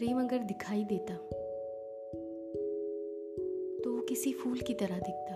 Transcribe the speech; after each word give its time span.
प्रेम 0.00 0.20
अगर 0.20 0.38
दिखाई 0.38 0.84
देता 0.84 1.14
तो 3.84 3.96
वो 3.96 4.02
किसी 4.02 4.32
फूल 4.32 4.58
की 4.58 4.74
तरह 4.74 4.98
दिखता, 4.98 5.34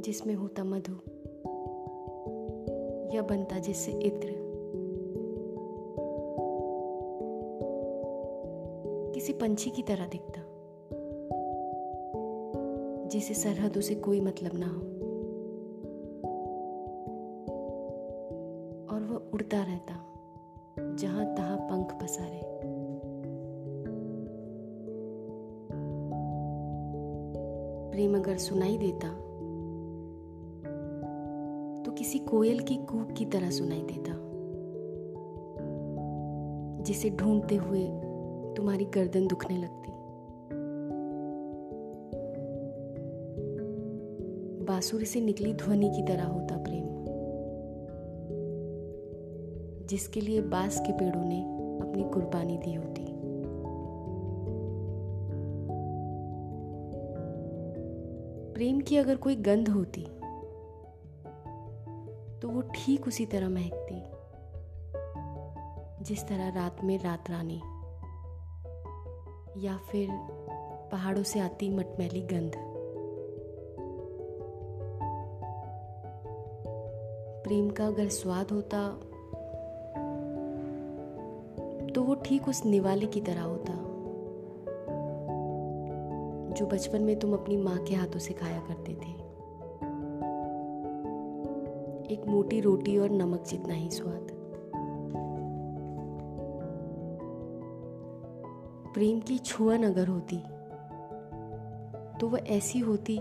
जिसमें 0.00 0.34
होता 0.34 0.64
मधु, 0.64 0.92
या 3.16 3.22
बनता 3.22 3.58
जिससे 3.58 3.92
इत्र। 3.92 4.28
किसी 9.14 9.32
पंछी 9.32 9.70
की 9.70 9.82
तरह 9.82 10.06
दिखता, 10.06 10.42
जिसे 13.08 13.34
सरहदों 13.34 13.80
से 13.80 13.94
कोई 13.94 14.20
मतलब 14.20 14.50
ना 14.54 14.68
हो। 14.68 14.80
और 18.94 19.02
वह 19.02 19.30
उड़ता 19.34 19.62
रहता। 19.62 20.09
जहाँ 20.96 21.24
तहां 21.34 21.56
पंख 21.58 21.92
पसारे। 22.02 22.40
प्रेम 27.92 28.16
अगर 28.16 28.36
सुनाई 28.36 28.78
देता 28.78 29.08
तो 31.84 31.92
किसी 31.92 32.18
कोयल 32.18 32.60
की 32.60 32.76
कूक 32.76 33.12
की 33.12 33.24
तरह 33.24 33.50
सुनाई 33.50 33.82
देता, 33.82 34.12
जिसे 36.82 37.10
ढूंढते 37.10 37.56
हुए 37.56 37.84
तुम्हारी 38.56 38.84
गर्दन 38.84 39.26
दुखने 39.26 39.56
लगती। 39.56 39.92
बांसुरी 44.64 45.04
से 45.04 45.20
निकली 45.20 45.54
ध्वनि 45.54 45.90
की 45.90 46.02
तरह 46.02 46.24
होता 46.24 46.56
प्रेम। 46.56 46.79
जिसके 49.90 50.20
लिए 50.20 50.40
बाँस 50.40 50.80
के 50.80 50.92
पेड़ों 50.92 51.24
ने 51.24 51.40
अपनी 51.80 52.02
कुर्बानी 52.02 52.58
दी 52.58 52.74
होती। 52.74 53.06
प्रेम 58.54 58.80
की 58.80 58.96
अगर 58.96 59.16
कोई 59.16 59.36
गंध 59.36 59.68
होती 59.68 60.02
तो 62.40 62.48
वो 62.48 62.60
ठीक 62.74 63.06
उसी 63.06 63.26
तरह 63.26 63.48
महकती, 63.48 64.00
जिस 66.04 66.26
तरह 66.28 66.48
रात 66.48 66.84
में 66.84 66.98
रात 66.98 67.30
रानी, 67.30 67.60
या 69.66 69.76
फिर 69.76 70.08
पहाड़ों 70.92 71.22
से 71.22 71.40
आती 71.40 71.70
मटमैली 71.70 72.20
गंध। 72.22 72.52
प्रेम 77.44 77.70
का 77.70 77.86
अगर 77.86 78.08
स्वाद 78.08 78.50
होता 78.50 79.00
तो 81.90 82.02
वो 82.02 82.14
ठीक 82.14 82.48
उस 82.48 82.64
निवाले 82.66 83.06
की 83.06 83.20
तरह 83.20 83.42
होता, 83.42 83.72
जो 86.50 86.66
बचपन 86.66 87.02
में 87.02 87.18
तुम 87.18 87.32
अपनी 87.32 87.56
माँ 87.56 87.78
के 87.78 87.94
हाथों 87.94 88.18
से 88.18 88.34
खाया 88.34 88.60
करते 88.60 88.92
थे। 88.92 89.18
एक 92.14 92.26
मोटी 92.26 92.60
रोटी 92.60 92.96
और 92.98 93.10
नमक 93.10 93.44
जितना 93.44 93.74
ही 93.74 93.90
स्वाद। 93.90 94.26
प्रेम 98.94 99.20
की 99.20 99.38
छुअन 99.38 99.84
अगर 99.84 100.08
होती 100.08 100.36
तो 102.20 102.28
वह 102.28 102.46
ऐसी 102.48 102.78
होती, 102.78 103.18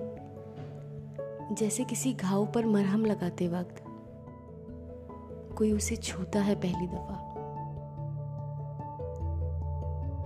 जैसे 1.51 1.83
किसी 1.83 2.13
घाव 2.13 2.45
पर 2.45 2.65
मरहम 2.65 3.05
लगाते 3.05 3.47
वक्त 3.47 3.83
कोई 5.57 5.71
उसे 5.71 5.95
छूता 5.95 6.39
है 6.39 6.55
पहली 6.55 6.87
दफ़ा। 6.87 7.28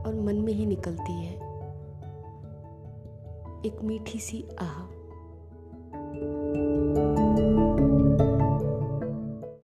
और 0.05 0.15
मन 0.15 0.35
में 0.35 0.53
ही 0.53 0.65
निकलती 0.65 1.25
है। 1.25 1.53
एक 3.65 3.81
मीठी 3.83 4.19
सी 4.19 4.45
आह। 4.61 5.02